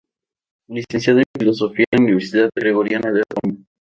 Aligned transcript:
Licenciado 0.67 1.19
en 1.19 1.25
Filosofía 1.37 1.85
en 1.91 1.99
la 1.99 2.05
Universidad 2.05 2.49
Gregoriana 2.55 3.11
de 3.11 3.21
Roma. 3.43 3.59